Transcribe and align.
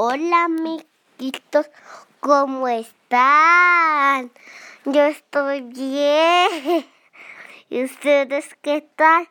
Hola 0.00 0.44
amiguitos, 0.44 1.68
¿cómo 2.20 2.68
están? 2.68 4.30
Yo 4.84 5.02
estoy 5.02 5.62
bien. 5.62 6.86
¿Y 7.68 7.82
ustedes 7.82 8.56
qué 8.62 8.88
tal? 8.94 9.28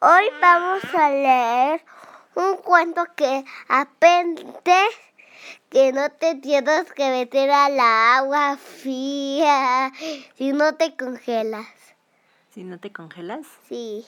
Hoy 0.00 0.24
vamos 0.40 0.82
a 0.94 1.10
leer 1.10 1.84
un 2.34 2.56
cuento 2.62 3.04
que 3.14 3.44
aprendes 3.68 4.88
que 5.68 5.92
no 5.92 6.08
te 6.08 6.36
tienes 6.36 6.90
que 6.94 7.10
meter 7.10 7.50
al 7.50 7.78
agua 7.78 8.56
fría 8.56 9.92
si 10.38 10.54
no 10.54 10.76
te 10.76 10.96
congelas. 10.96 11.66
¿Si 12.54 12.64
no 12.64 12.78
te 12.78 12.90
congelas? 12.90 13.46
Sí. 13.68 14.06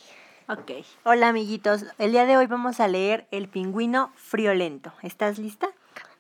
Ok. 0.49 0.71
Hola 1.05 1.29
amiguitos, 1.29 1.85
el 1.99 2.13
día 2.13 2.25
de 2.25 2.39
hoy 2.39 2.47
vamos 2.47 2.81
a 2.81 2.89
leer 2.89 3.29
El 3.31 3.51
pingüino 3.51 4.11
friolento. 4.17 4.95
¿Estás 5.03 5.39
lista? 5.39 5.69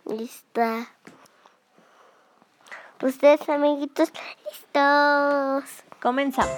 Lista. 0.08 0.88
Ustedes, 3.02 3.46
amiguitos, 3.50 4.10
listos. 4.46 5.84
Comenzamos. 6.00 6.50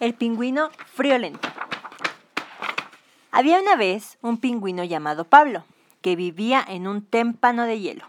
El 0.00 0.14
pingüino 0.14 0.70
friolento. 0.92 1.48
Había 3.30 3.60
una 3.60 3.76
vez 3.76 4.18
un 4.22 4.38
pingüino 4.38 4.82
llamado 4.82 5.24
Pablo, 5.24 5.64
que 6.00 6.16
vivía 6.16 6.64
en 6.66 6.88
un 6.88 7.06
témpano 7.06 7.64
de 7.64 7.78
hielo, 7.78 8.06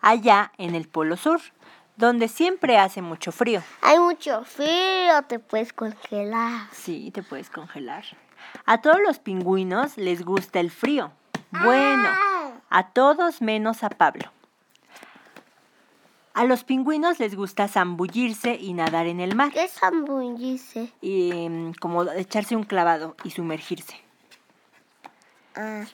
allá 0.00 0.52
en 0.58 0.76
el 0.76 0.86
Polo 0.86 1.16
Sur, 1.16 1.40
donde 1.96 2.28
siempre 2.28 2.78
hace 2.78 3.02
mucho 3.02 3.32
frío. 3.32 3.62
Hay 3.82 3.98
mucho 3.98 4.44
frío, 4.44 5.22
te 5.28 5.38
puedes 5.38 5.72
congelar. 5.72 6.68
Sí, 6.72 7.10
te 7.12 7.22
puedes 7.22 7.50
congelar. 7.50 8.04
A 8.64 8.80
todos 8.80 8.98
los 9.04 9.18
pingüinos 9.18 9.96
les 9.96 10.24
gusta 10.24 10.60
el 10.60 10.70
frío. 10.70 11.12
Bueno, 11.50 12.08
a 12.68 12.88
todos 12.88 13.40
menos 13.40 13.82
a 13.82 13.88
Pablo. 13.88 14.30
A 16.34 16.44
los 16.44 16.64
pingüinos 16.64 17.18
les 17.18 17.34
gusta 17.34 17.66
zambullirse 17.66 18.56
y 18.56 18.74
nadar 18.74 19.06
en 19.06 19.20
el 19.20 19.34
mar. 19.34 19.52
¿Qué 19.52 19.68
zambullirse? 19.68 20.92
Y 21.00 21.48
mm, 21.48 21.72
como 21.80 22.02
echarse 22.04 22.56
un 22.56 22.64
clavado 22.64 23.16
y 23.24 23.30
sumergirse. 23.30 23.94
Ah, 25.54 25.84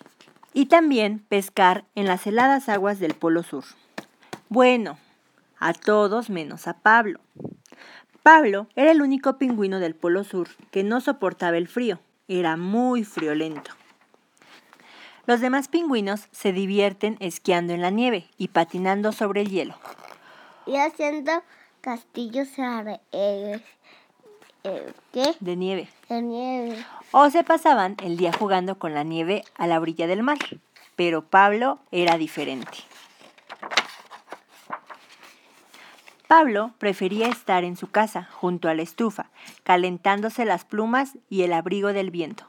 Y 0.52 0.66
también 0.66 1.20
pescar 1.20 1.84
en 1.94 2.06
las 2.06 2.26
heladas 2.26 2.68
aguas 2.68 2.98
del 2.98 3.14
Polo 3.14 3.44
Sur. 3.44 3.64
Bueno, 4.48 4.98
a 5.62 5.74
todos 5.74 6.28
menos 6.28 6.66
a 6.66 6.74
Pablo. 6.74 7.20
Pablo 8.24 8.66
era 8.74 8.90
el 8.90 9.00
único 9.00 9.38
pingüino 9.38 9.78
del 9.78 9.94
Polo 9.94 10.24
Sur 10.24 10.48
que 10.72 10.82
no 10.82 11.00
soportaba 11.00 11.56
el 11.56 11.68
frío. 11.68 12.00
Era 12.26 12.56
muy 12.56 13.04
friolento. 13.04 13.70
Los 15.26 15.40
demás 15.40 15.68
pingüinos 15.68 16.26
se 16.32 16.52
divierten 16.52 17.16
esquiando 17.20 17.72
en 17.72 17.80
la 17.80 17.90
nieve 17.90 18.28
y 18.38 18.48
patinando 18.48 19.12
sobre 19.12 19.42
el 19.42 19.50
hielo. 19.50 19.74
y 20.66 20.76
haciendo 20.76 21.32
castillos 21.80 22.48
eh, 23.12 23.60
eh, 24.64 24.92
¿Qué? 25.12 25.34
De 25.38 25.56
nieve. 25.56 25.88
De 26.08 26.22
nieve. 26.22 26.84
O 27.12 27.30
se 27.30 27.44
pasaban 27.44 27.96
el 28.02 28.16
día 28.16 28.32
jugando 28.32 28.78
con 28.80 28.94
la 28.94 29.04
nieve 29.04 29.44
a 29.54 29.68
la 29.68 29.80
orilla 29.80 30.08
del 30.08 30.24
mar. 30.24 30.38
Pero 30.96 31.22
Pablo 31.22 31.78
era 31.92 32.18
diferente. 32.18 32.78
Pablo 36.32 36.72
prefería 36.78 37.28
estar 37.28 37.62
en 37.62 37.76
su 37.76 37.90
casa, 37.90 38.26
junto 38.32 38.70
a 38.70 38.74
la 38.74 38.80
estufa, 38.80 39.26
calentándose 39.64 40.46
las 40.46 40.64
plumas 40.64 41.18
y 41.28 41.42
el 41.42 41.52
abrigo 41.52 41.92
del 41.92 42.10
viento. 42.10 42.46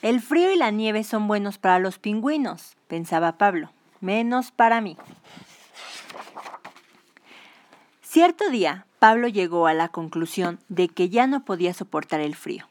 El 0.00 0.22
frío 0.22 0.50
y 0.50 0.56
la 0.56 0.70
nieve 0.70 1.04
son 1.04 1.28
buenos 1.28 1.58
para 1.58 1.78
los 1.78 1.98
pingüinos, 1.98 2.74
pensaba 2.88 3.36
Pablo, 3.36 3.70
menos 4.00 4.50
para 4.50 4.80
mí. 4.80 4.96
Cierto 8.00 8.48
día, 8.48 8.86
Pablo 8.98 9.28
llegó 9.28 9.66
a 9.66 9.74
la 9.74 9.88
conclusión 9.88 10.58
de 10.70 10.88
que 10.88 11.10
ya 11.10 11.26
no 11.26 11.44
podía 11.44 11.74
soportar 11.74 12.22
el 12.22 12.34
frío. 12.34 12.66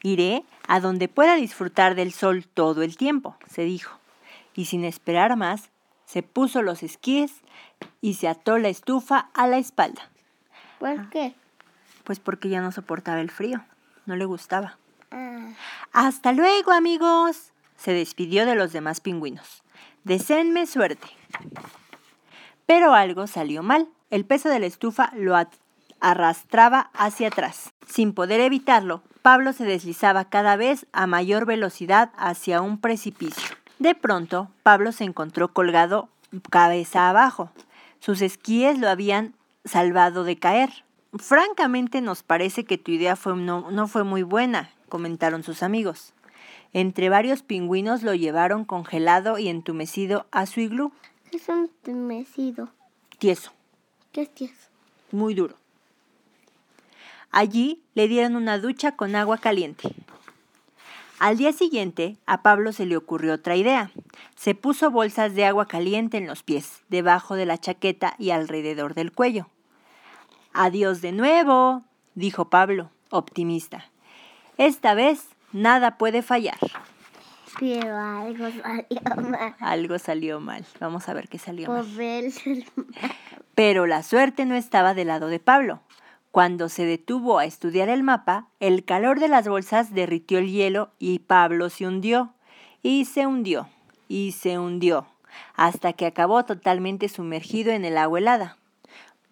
Iré 0.00 0.44
a 0.68 0.78
donde 0.78 1.08
pueda 1.08 1.34
disfrutar 1.34 1.96
del 1.96 2.12
sol 2.12 2.46
todo 2.46 2.82
el 2.84 2.96
tiempo, 2.96 3.36
se 3.50 3.62
dijo. 3.62 3.98
Y 4.54 4.66
sin 4.66 4.84
esperar 4.84 5.34
más, 5.34 5.70
se 6.06 6.22
puso 6.22 6.62
los 6.62 6.82
esquíes 6.82 7.32
y 8.00 8.14
se 8.14 8.28
ató 8.28 8.58
la 8.58 8.68
estufa 8.68 9.28
a 9.34 9.46
la 9.46 9.58
espalda. 9.58 10.08
¿Por 10.78 11.10
qué? 11.10 11.34
Pues 12.04 12.20
porque 12.20 12.48
ya 12.48 12.60
no 12.60 12.72
soportaba 12.72 13.20
el 13.20 13.30
frío, 13.30 13.64
no 14.06 14.16
le 14.16 14.24
gustaba. 14.24 14.78
Ah, 15.10 15.50
Hasta 15.92 16.32
luego, 16.32 16.70
amigos. 16.72 17.52
Se 17.76 17.92
despidió 17.92 18.46
de 18.46 18.54
los 18.54 18.72
demás 18.72 19.00
pingüinos. 19.00 19.62
Deseenme 20.04 20.66
suerte. 20.66 21.08
Pero 22.64 22.94
algo 22.94 23.26
salió 23.26 23.62
mal. 23.62 23.88
El 24.10 24.24
peso 24.24 24.48
de 24.48 24.60
la 24.60 24.66
estufa 24.66 25.12
lo 25.14 25.36
arrastraba 26.00 26.90
hacia 26.94 27.28
atrás. 27.28 27.70
Sin 27.86 28.14
poder 28.14 28.40
evitarlo, 28.40 29.02
Pablo 29.22 29.52
se 29.52 29.64
deslizaba 29.64 30.28
cada 30.28 30.56
vez 30.56 30.86
a 30.92 31.06
mayor 31.06 31.46
velocidad 31.46 32.12
hacia 32.16 32.60
un 32.60 32.80
precipicio. 32.80 33.56
De 33.78 33.94
pronto, 33.94 34.50
Pablo 34.62 34.92
se 34.92 35.04
encontró 35.04 35.48
colgado 35.52 36.08
cabeza 36.50 37.08
abajo. 37.08 37.50
Sus 38.00 38.22
esquíes 38.22 38.78
lo 38.78 38.88
habían 38.88 39.34
salvado 39.64 40.24
de 40.24 40.36
caer. 40.36 40.84
Francamente 41.14 42.00
nos 42.00 42.22
parece 42.22 42.64
que 42.64 42.78
tu 42.78 42.90
idea 42.90 43.16
fue 43.16 43.36
no, 43.36 43.70
no 43.70 43.88
fue 43.88 44.04
muy 44.04 44.22
buena, 44.22 44.70
comentaron 44.88 45.42
sus 45.42 45.62
amigos. 45.62 46.12
Entre 46.72 47.08
varios 47.08 47.42
pingüinos 47.42 48.02
lo 48.02 48.14
llevaron 48.14 48.64
congelado 48.64 49.38
y 49.38 49.48
entumecido 49.48 50.26
a 50.30 50.46
su 50.46 50.60
iglú, 50.60 50.92
¿qué 51.30 51.38
es 51.38 51.48
entumecido? 51.48 52.68
tieso, 53.18 53.52
¿Qué 54.12 54.22
es 54.22 54.34
tieso? 54.34 54.68
muy 55.10 55.34
duro. 55.34 55.56
Allí 57.30 57.82
le 57.94 58.08
dieron 58.08 58.36
una 58.36 58.58
ducha 58.58 58.92
con 58.92 59.14
agua 59.16 59.38
caliente. 59.38 59.88
Al 61.18 61.38
día 61.38 61.52
siguiente, 61.52 62.18
a 62.26 62.42
Pablo 62.42 62.72
se 62.72 62.84
le 62.84 62.96
ocurrió 62.96 63.34
otra 63.34 63.56
idea. 63.56 63.90
Se 64.34 64.54
puso 64.54 64.90
bolsas 64.90 65.34
de 65.34 65.46
agua 65.46 65.66
caliente 65.66 66.18
en 66.18 66.26
los 66.26 66.42
pies, 66.42 66.82
debajo 66.88 67.36
de 67.36 67.46
la 67.46 67.58
chaqueta 67.58 68.14
y 68.18 68.30
alrededor 68.30 68.94
del 68.94 69.12
cuello. 69.12 69.48
Adiós 70.52 71.00
de 71.00 71.12
nuevo, 71.12 71.84
dijo 72.14 72.50
Pablo, 72.50 72.90
optimista. 73.10 73.86
Esta 74.58 74.94
vez 74.94 75.26
nada 75.52 75.96
puede 75.96 76.22
fallar. 76.22 76.58
Pero 77.58 77.96
algo 77.96 78.46
salió 78.50 79.30
mal. 79.30 79.54
Algo 79.60 79.98
salió 79.98 80.40
mal. 80.40 80.66
Vamos 80.80 81.08
a 81.08 81.14
ver 81.14 81.28
qué 81.28 81.38
salió 81.38 81.70
mal. 81.70 81.82
Por 81.84 81.94
ver 81.94 82.24
el- 82.44 82.66
Pero 83.54 83.86
la 83.86 84.02
suerte 84.02 84.44
no 84.44 84.54
estaba 84.54 84.92
del 84.92 85.08
lado 85.08 85.28
de 85.28 85.40
Pablo. 85.40 85.80
Cuando 86.36 86.68
se 86.68 86.84
detuvo 86.84 87.38
a 87.38 87.46
estudiar 87.46 87.88
el 87.88 88.02
mapa, 88.02 88.48
el 88.60 88.84
calor 88.84 89.20
de 89.20 89.28
las 89.28 89.48
bolsas 89.48 89.94
derritió 89.94 90.38
el 90.38 90.50
hielo 90.50 90.90
y 90.98 91.20
Pablo 91.20 91.70
se 91.70 91.86
hundió. 91.86 92.34
Y 92.82 93.06
se 93.06 93.26
hundió. 93.26 93.70
Y 94.06 94.32
se 94.32 94.58
hundió. 94.58 95.06
Hasta 95.54 95.94
que 95.94 96.04
acabó 96.04 96.44
totalmente 96.44 97.08
sumergido 97.08 97.72
en 97.72 97.86
el 97.86 97.96
agua 97.96 98.18
helada. 98.18 98.58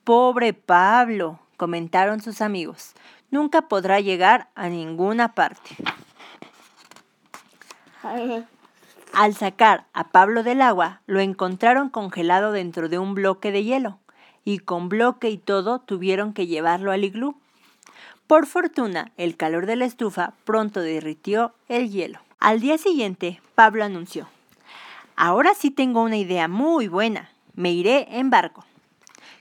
Pobre 0.04 0.54
Pablo, 0.54 1.40
comentaron 1.58 2.22
sus 2.22 2.40
amigos. 2.40 2.94
Nunca 3.30 3.68
podrá 3.68 4.00
llegar 4.00 4.48
a 4.54 4.70
ninguna 4.70 5.34
parte. 5.34 5.76
Al 9.12 9.34
sacar 9.34 9.84
a 9.92 10.08
Pablo 10.08 10.42
del 10.42 10.62
agua, 10.62 11.02
lo 11.04 11.20
encontraron 11.20 11.90
congelado 11.90 12.50
dentro 12.50 12.88
de 12.88 12.98
un 12.98 13.12
bloque 13.12 13.52
de 13.52 13.62
hielo, 13.62 13.98
y 14.44 14.58
con 14.58 14.88
bloque 14.88 15.30
y 15.30 15.38
todo 15.38 15.78
tuvieron 15.80 16.32
que 16.32 16.46
llevarlo 16.46 16.92
al 16.92 17.04
iglú. 17.04 17.36
Por 18.26 18.46
fortuna, 18.46 19.12
el 19.16 19.36
calor 19.36 19.66
de 19.66 19.76
la 19.76 19.84
estufa 19.84 20.34
pronto 20.44 20.80
derritió 20.80 21.52
el 21.68 21.90
hielo. 21.90 22.20
Al 22.38 22.60
día 22.60 22.78
siguiente, 22.78 23.40
Pablo 23.54 23.84
anunció, 23.84 24.28
Ahora 25.16 25.54
sí 25.54 25.70
tengo 25.70 26.02
una 26.02 26.16
idea 26.16 26.48
muy 26.48 26.88
buena. 26.88 27.30
Me 27.54 27.70
iré 27.70 28.18
en 28.18 28.30
barco. 28.30 28.64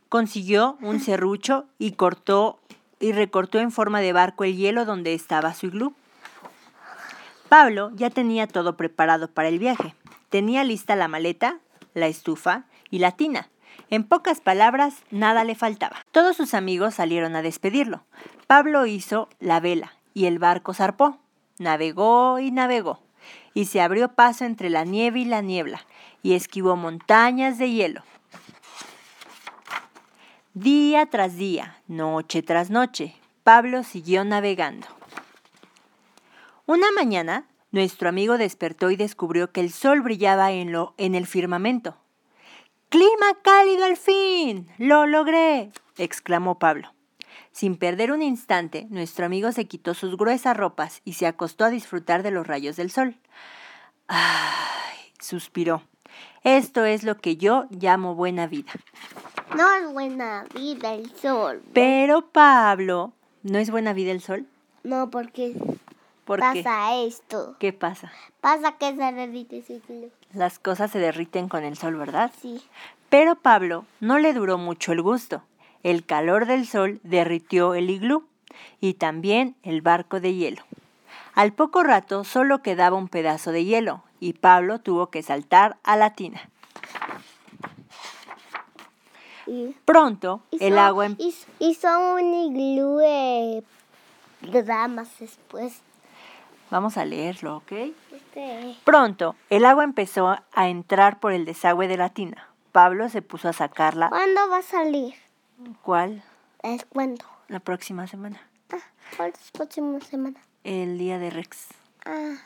Consiguió 0.10 0.78
un 0.82 1.00
serrucho 1.02 1.66
y 1.80 1.94
cortó 1.94 2.60
y 3.00 3.12
recortó 3.12 3.60
en 3.60 3.72
forma 3.72 4.00
de 4.00 4.14
barco 4.14 4.44
el 4.44 4.56
hielo 4.56 4.86
donde 4.86 5.14
estaba 5.14 5.54
su 5.54 5.66
iglú. 5.68 5.94
Pablo 7.50 7.92
ya 7.96 8.10
tenía 8.10 8.48
todo 8.48 8.78
preparado 8.78 9.28
para 9.28 9.50
el 9.50 9.60
viaje. 9.60 9.94
Tenía 10.30 10.64
lista 10.64 10.96
la 10.96 11.08
maleta, 11.08 11.60
la 11.94 12.08
estufa 12.08 12.64
y 12.90 13.00
la 13.00 13.12
tina. 13.12 13.50
En 13.90 14.04
pocas 14.04 14.42
palabras, 14.42 14.96
nada 15.12 15.44
le 15.44 15.56
faltaba. 15.56 15.98
Todos 16.12 16.38
sus 16.38 16.54
amigos 16.54 16.96
salieron 16.96 17.36
a 17.36 17.42
despedirlo. 17.42 18.04
Pablo 18.48 18.86
hizo 18.86 19.30
la 19.40 19.60
vela 19.60 19.94
y 20.14 20.26
el 20.26 20.40
barco 20.40 20.74
zarpó. 20.74 21.18
Navegó 21.60 22.40
y 22.40 22.52
navegó. 22.52 23.00
Y 23.54 23.66
se 23.66 23.82
abrió 23.82 24.14
paso 24.14 24.46
entre 24.46 24.70
la 24.70 24.84
nieve 24.84 25.20
y 25.20 25.26
la 25.26 25.42
niebla 25.42 25.86
y 26.24 26.34
esquivó 26.34 26.76
montañas 26.76 27.58
de 27.60 27.72
hielo. 27.72 28.04
Día 30.56 31.06
tras 31.08 31.36
día, 31.36 31.78
noche 31.88 32.42
tras 32.42 32.70
noche, 32.70 33.16
Pablo 33.44 33.84
siguió 33.84 34.24
navegando. 34.24 34.88
Una 36.66 36.92
mañana, 36.96 37.46
nuestro 37.72 38.08
amigo 38.08 38.38
despertó 38.38 38.90
y 38.90 38.96
descubrió 38.96 39.52
que 39.52 39.62
el 39.62 39.72
sol 39.72 40.02
brillaba 40.02 40.52
en, 40.52 40.72
lo, 40.72 40.94
en 40.98 41.16
el 41.16 41.28
firmamento. 41.28 41.98
¡Clima 42.94 43.34
cálido 43.42 43.86
al 43.86 43.98
fin! 43.98 44.70
¡Lo 44.78 45.08
logré! 45.08 45.72
exclamó 45.98 46.60
Pablo. 46.60 46.94
Sin 47.52 47.76
perder 47.76 48.12
un 48.12 48.22
instante, 48.22 48.86
nuestro 48.92 49.26
amigo 49.26 49.52
se 49.52 49.66
quitó 49.66 49.96
sus 49.96 50.16
gruesas 50.16 50.56
ropas 50.56 51.02
y 51.04 51.14
se 51.14 51.26
acostó 51.26 51.66
a 51.66 51.72
disfrutar 51.72 52.22
de 52.22 52.30
los 52.30 52.46
rayos 52.46 52.76
del 52.76 52.92
sol. 52.92 53.16
¡Ay! 54.08 55.12
suspiró. 55.20 55.82
Esto 56.44 56.86
es 56.86 57.02
lo 57.02 57.18
que 57.18 57.36
yo 57.36 57.66
llamo 57.72 58.14
buena 58.14 58.46
vida. 58.46 58.72
No 59.58 59.74
es 59.74 59.92
buena 59.92 60.46
vida 60.54 60.94
el 60.94 61.10
sol. 61.16 61.64
Pero 61.74 62.28
Pablo, 62.28 63.12
¿no 63.42 63.58
es 63.58 63.72
buena 63.72 63.94
vida 63.94 64.12
el 64.12 64.22
sol? 64.22 64.46
No, 64.84 65.10
porque 65.10 65.56
¿Por 66.26 66.40
qué? 66.40 66.64
pasa 66.64 66.96
esto. 66.96 67.56
¿Qué 67.60 67.74
pasa? 67.74 68.12
Pasa 68.40 68.78
que 68.78 68.96
se 68.96 69.12
derrite 69.12 69.58
ese 69.58 69.82
glue. 69.88 70.12
Las 70.34 70.60
cosas 70.60 70.92
se 70.92 71.00
derriten 71.00 71.50
con 71.50 71.64
el 71.64 71.78
sol, 71.78 71.96
¿verdad? 71.96 72.32
Sí. 72.42 72.62
Pero 73.10 73.36
Pablo 73.36 73.86
no 74.00 74.20
le 74.20 74.34
duró 74.34 74.58
mucho 74.58 74.94
el 74.94 75.02
gusto. 75.02 75.44
El 75.84 76.06
calor 76.06 76.46
del 76.46 76.66
sol 76.66 77.00
derritió 77.04 77.74
el 77.74 77.90
iglú 77.90 78.26
y 78.80 78.94
también 78.94 79.56
el 79.64 79.82
barco 79.82 80.20
de 80.20 80.34
hielo. 80.34 80.64
Al 81.36 81.52
poco 81.52 81.84
rato 81.84 82.24
solo 82.24 82.62
quedaba 82.62 82.96
un 82.98 83.10
pedazo 83.10 83.52
de 83.52 83.66
hielo 83.66 84.04
y 84.20 84.34
Pablo 84.34 84.80
tuvo 84.80 85.08
que 85.08 85.24
saltar 85.24 85.78
a 85.84 85.98
la 85.98 86.12
tina. 86.12 86.50
Y 89.46 89.76
Pronto 89.84 90.42
hizo, 90.52 90.64
el 90.66 90.78
agua 90.78 91.08
em- 91.08 91.16
hizo, 91.20 91.48
hizo 91.60 92.16
un 92.16 92.34
iglú 92.34 92.98
de 93.00 93.64
damas 94.64 95.10
después. 95.20 95.82
Vamos 96.74 96.98
a 96.98 97.06
leerlo, 97.06 97.58
¿ok? 97.58 97.72
Este, 98.12 98.76
Pronto 98.84 99.36
el 99.52 99.64
agua 99.64 99.84
empezó 99.84 100.40
a 100.54 100.68
entrar 100.70 101.20
por 101.20 101.32
el 101.32 101.46
desagüe 101.46 101.88
de 101.88 101.98
la 101.98 102.10
tina. 102.10 102.48
Pablo 102.72 103.10
se 103.10 103.22
puso 103.22 103.48
a 103.48 103.54
sacarla. 103.54 104.10
¿Cuándo 104.10 104.50
va 104.50 104.58
a 104.58 104.62
salir? 104.64 105.14
¿Cuál? 105.84 106.24
Es 106.64 106.84
cuándo. 106.86 107.24
La 107.48 107.60
próxima 107.60 108.08
semana. 108.08 108.42
Ah, 108.72 108.80
¿cuál 109.16 109.30
es 109.30 109.52
la 109.54 109.60
próxima 109.60 110.02
semana? 110.02 110.40
El 110.64 110.98
día 110.98 111.20
de 111.20 111.30
Rex. 111.30 111.68
Ah, 112.08 112.38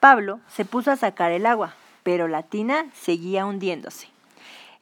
Pablo 0.00 0.40
se 0.48 0.64
puso 0.64 0.90
a 0.90 0.96
sacar 0.96 1.30
el 1.30 1.44
agua, 1.44 1.74
pero 2.04 2.28
la 2.28 2.44
tina 2.44 2.86
seguía 2.94 3.44
hundiéndose. 3.44 4.08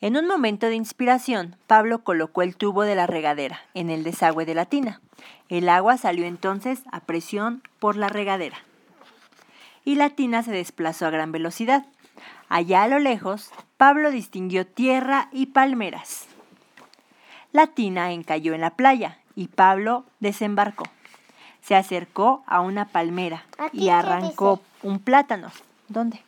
En 0.01 0.17
un 0.17 0.27
momento 0.27 0.67
de 0.67 0.75
inspiración, 0.75 1.57
Pablo 1.67 2.05
colocó 2.05 2.43
el 2.43 2.57
tubo 2.57 2.83
de 2.83 2.95
la 2.95 3.07
regadera 3.07 3.61
en 3.73 3.89
el 3.89 4.05
desagüe 4.05 4.45
de 4.45 4.55
la 4.55 4.67
tina. 4.67 5.01
El 5.49 5.69
agua 5.69 5.97
salió 5.97 6.27
entonces 6.27 6.83
a 6.93 7.01
presión 7.01 7.63
por 7.79 7.97
la 7.97 8.09
regadera. 8.09 8.59
Y 9.85 9.95
la 9.95 10.11
tina 10.11 10.43
se 10.43 10.51
desplazó 10.51 11.07
a 11.07 11.11
gran 11.11 11.33
velocidad. 11.33 11.87
Allá 12.49 12.83
a 12.83 12.89
lo 12.89 12.99
lejos, 12.99 13.51
Pablo 13.77 14.11
distinguió 14.11 14.67
tierra 14.67 15.29
y 15.33 15.47
palmeras. 15.47 16.27
La 17.53 17.67
tina 17.67 18.13
encalló 18.13 18.53
en 18.55 18.61
la 18.61 18.71
playa 18.71 19.19
y 19.35 19.49
Pablo 19.49 20.05
desembarcó. 20.21 20.85
Se 21.63 21.75
acercó 21.75 22.45
a 22.47 22.61
una 22.61 22.89
palmera 22.89 23.47
¿Aquí 23.59 23.85
y 23.85 23.89
arrancó 23.89 24.61
un 24.83 24.99
plátano. 24.99 25.51
¿Dónde? 25.89 26.23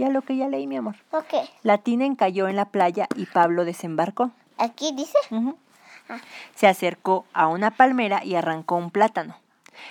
Ya 0.00 0.08
lo 0.08 0.22
que 0.22 0.34
ya 0.34 0.48
leí, 0.48 0.66
mi 0.66 0.78
amor. 0.78 0.96
ok. 1.10 1.34
La 1.62 1.76
tina 1.76 2.06
encalló 2.06 2.48
en 2.48 2.56
la 2.56 2.64
playa 2.64 3.06
y 3.16 3.26
Pablo 3.26 3.66
desembarcó. 3.66 4.30
Aquí 4.56 4.92
dice. 4.96 5.18
Ujú. 5.30 5.58
Se 6.54 6.66
acercó 6.66 7.26
a 7.34 7.48
una 7.48 7.70
palmera 7.70 8.24
y 8.24 8.34
arrancó 8.34 8.76
un 8.76 8.90
plátano. 8.90 9.36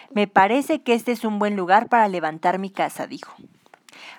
Me 0.10 0.26
parece 0.26 0.82
que 0.82 0.96
este 0.96 1.12
es 1.12 1.26
un 1.26 1.38
buen 1.38 1.56
lugar 1.56 1.90
para 1.90 2.08
levantar 2.08 2.58
mi 2.58 2.72
casa, 2.72 3.06
dijo. 3.06 3.36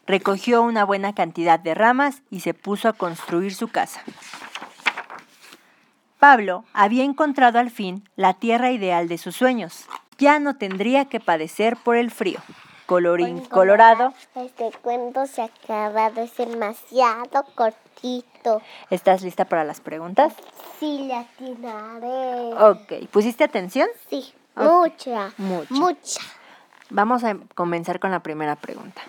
Recogió 0.07 0.63
una 0.63 0.85
buena 0.85 1.13
cantidad 1.13 1.59
de 1.59 1.75
ramas 1.75 2.23
y 2.31 2.39
se 2.39 2.55
puso 2.55 2.89
a 2.89 2.93
construir 2.93 3.53
su 3.53 3.67
casa. 3.67 4.01
Pablo 6.21 6.65
había 6.73 7.03
encontrado 7.03 7.59
al 7.59 7.73
fin 7.73 8.09
la 8.15 8.35
tierra 8.35 8.71
ideal 8.71 9.09
de 9.09 9.19
sus 9.19 9.35
sueños. 9.35 9.87
Ya 10.19 10.39
no 10.39 10.55
tendría 10.55 11.07
que 11.07 11.19
padecer 11.19 11.77
por 11.77 11.97
el 11.97 12.13
frío. 12.13 12.39
Colorín 12.91 13.39
colorado, 13.45 14.13
Este 14.35 14.73
cuento 14.83 15.25
se 15.25 15.43
acaba 15.43 16.11
de 16.11 16.27
ser 16.27 16.49
demasiado 16.49 17.45
cortito. 17.55 18.61
¿estás 18.91 19.23
lista 19.23 19.45
para 19.45 19.63
las 19.63 19.81
preguntas? 19.81 20.33
Sí, 20.81 21.05
le 21.07 21.15
atinaré. 21.15 22.53
Ok, 22.59 23.09
¿pusiste 23.13 23.45
atención? 23.45 23.89
Sí, 24.09 24.35
mucha, 24.57 25.33
Mucha. 25.39 25.73
mucha. 25.73 26.21
Vamos 26.89 27.23
a 27.23 27.37
comenzar 27.55 28.01
con 28.01 28.11
la 28.11 28.25
primera 28.25 28.57
pregunta. 28.57 29.01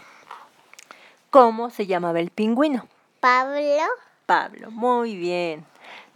¿Cómo 1.32 1.72
se 1.72 1.88
llamaba 1.88 2.20
el 2.20 2.30
pingüino? 2.30 2.86
Pablo, 3.20 3.60
Pablo, 4.28 4.70
muy 4.70 5.16
bien. 5.16 5.66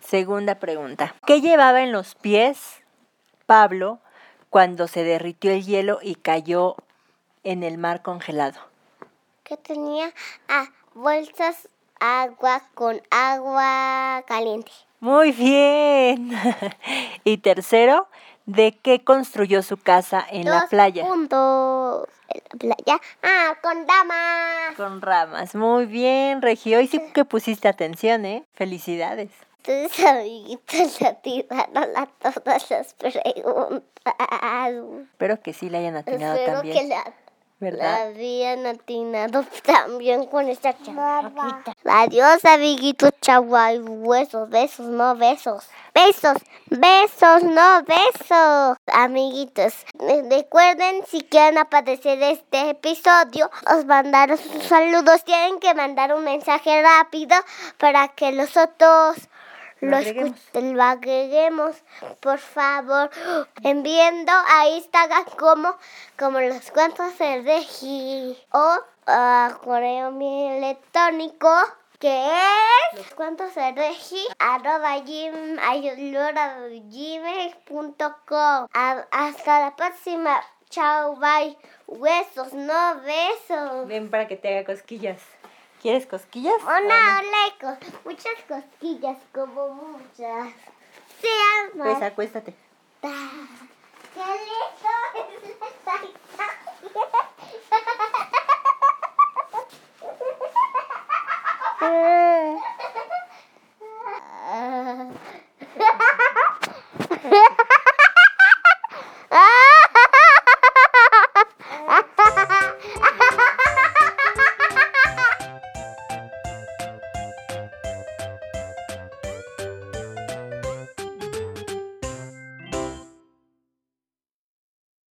Segunda 0.01 0.59
pregunta. 0.59 1.15
¿Qué 1.25 1.41
llevaba 1.41 1.81
en 1.81 1.91
los 1.91 2.13
pies 2.13 2.83
Pablo 3.47 3.97
cuando 4.51 4.87
se 4.87 5.03
derritió 5.03 5.49
el 5.49 5.65
hielo 5.65 5.97
y 6.03 6.13
cayó 6.13 6.75
en 7.45 7.63
el 7.63 7.77
mar 7.77 8.01
congelado? 8.01 8.59
que 9.45 9.57
tenía 9.57 10.11
ah, 10.49 10.65
bolsas 10.95 11.69
agua 11.99 12.63
con 12.73 13.01
agua 13.11 14.23
caliente. 14.27 14.71
Muy 14.99 15.31
bien. 15.31 16.31
y 17.23 17.37
tercero, 17.37 18.07
¿de 18.47 18.75
qué 18.81 19.03
construyó 19.03 19.61
su 19.61 19.77
casa 19.77 20.25
en 20.29 20.45
la 20.45 20.67
playa? 20.67 21.05
puntos. 21.05 22.09
En 22.27 22.41
la 22.49 22.75
playa. 22.75 23.01
Ah, 23.21 23.55
con 23.61 23.85
damas. 23.85 24.75
Con 24.75 25.01
ramas. 25.01 25.53
Muy 25.53 25.85
bien, 25.85 26.41
Regio. 26.41 26.81
Y 26.81 26.87
sí 26.87 26.99
que 27.13 27.23
pusiste 27.23 27.67
atención, 27.67 28.25
¿eh? 28.25 28.43
Felicidades. 28.55 29.29
Tus 29.61 29.99
amiguitos 30.05 31.01
le 31.01 31.07
atinaron 31.07 31.97
a 31.97 32.07
todas 32.07 32.69
las 32.71 32.93
preguntas. 32.95 33.83
Espero 35.11 35.39
que 35.41 35.53
sí 35.53 35.69
le 35.69 35.77
hayan 35.79 35.97
atinado 35.97 36.35
Espero 36.35 36.57
también. 36.57 36.77
que 36.77 36.87
la, 36.87 37.13
la 37.71 37.83
¿Verdad? 37.83 38.07
habían 38.07 38.65
atinado 38.65 39.45
también 39.63 40.25
con 40.25 40.47
esta 40.49 40.75
chamaquita. 40.77 41.73
Adiós, 41.85 42.43
amiguitos, 42.45 43.11
chagua 43.21 43.73
y 43.73 43.79
huesos, 43.79 44.49
besos, 44.49 44.87
no 44.87 45.15
besos. 45.15 45.67
Besos, 45.93 46.37
besos, 46.65 47.43
no 47.43 47.83
besos. 47.83 48.77
Amiguitos, 48.87 49.73
eh, 50.01 50.23
recuerden 50.29 51.03
si 51.07 51.21
quieren 51.21 51.57
aparecer 51.57 52.21
este 52.21 52.71
episodio, 52.71 53.49
os 53.73 53.85
mandaron 53.85 54.37
sus 54.37 54.63
saludos. 54.63 55.23
Tienen 55.23 55.59
que 55.59 55.73
mandar 55.73 56.13
un 56.13 56.25
mensaje 56.25 56.81
rápido 56.81 57.35
para 57.77 58.09
que 58.09 58.33
los 58.33 58.57
otros 58.57 59.29
Lo 59.89 59.97
agreguemos. 59.97 60.39
lo 60.53 60.83
agreguemos, 60.83 61.75
por 62.19 62.39
favor, 62.39 63.09
enviando 63.63 64.31
a 64.31 64.69
Instagram 64.69 65.25
como, 65.37 65.75
como 66.17 66.39
los 66.41 66.71
cuentos 66.71 67.17
de 67.17 67.41
Regi 67.41 68.37
o 68.51 68.79
a 69.07 69.57
correo 69.63 70.11
mi 70.11 70.57
electrónico 70.57 71.49
que 71.99 72.25
es 72.25 72.99
los 72.99 73.13
cuentos 73.15 73.55
de 73.55 73.71
Regi 73.71 74.25
arroba 74.39 74.91
ayolora, 74.93 76.57
gmail.com. 76.69 78.67
Hasta 79.11 79.59
la 79.59 79.75
próxima. 79.75 80.41
Chao, 80.69 81.15
bye. 81.15 81.57
Huesos, 81.87 82.53
no 82.53 83.01
besos. 83.01 83.87
Ven 83.87 84.09
para 84.09 84.27
que 84.27 84.35
te 84.35 84.49
haga 84.49 84.65
cosquillas. 84.65 85.21
¿Quieres 85.85 86.07
cosquillas? 86.07 86.55
Una 86.63 87.19
ola 87.19 87.53
con 87.61 87.77
muchas 88.05 88.33
cosquillas, 88.47 89.17
como 89.31 89.69
muchas. 89.69 90.51
Se 91.21 91.27
Pues 91.77 91.95
ama. 91.97 92.05
acuéstate. 92.07 92.55
¡Qué 93.01 93.07
lindo 94.17 94.95
es 95.13 95.61
esta 95.61 95.93